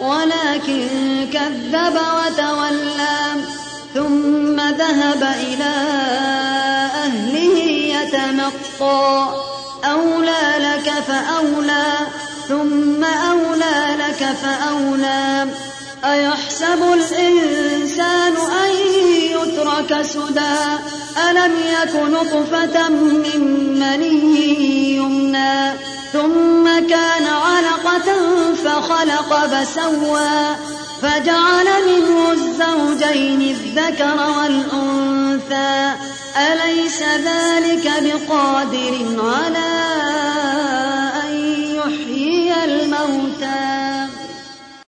[0.00, 0.88] ولكن
[1.32, 3.18] كذب وتولى
[3.94, 5.74] ثم ذهب إلى
[7.04, 7.58] أهله
[7.96, 9.28] يتمطى.
[9.84, 11.92] أولى لك فأولى
[12.48, 15.46] ثم أولى لك فأولى.
[16.04, 18.70] أيحسب الإنسان أن
[19.30, 20.56] يترك سدى؟
[21.30, 21.52] ألم
[21.82, 23.75] يك نطفة من
[28.76, 30.56] فخلق فسوى
[31.02, 35.92] فجعل منه الزوجين الذكر والأنثى.
[36.36, 39.65] أليس ذلك بقادر على